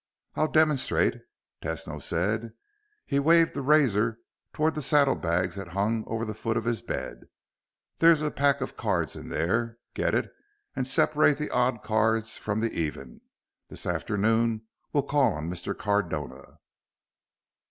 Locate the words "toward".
4.51-4.73